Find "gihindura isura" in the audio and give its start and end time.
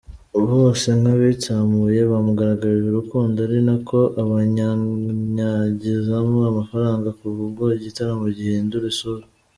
8.37-9.25